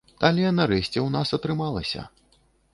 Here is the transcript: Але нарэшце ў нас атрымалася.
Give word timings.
Але 0.29 0.53
нарэшце 0.59 0.87
ў 1.01 1.05
нас 1.17 1.35
атрымалася. 1.39 2.09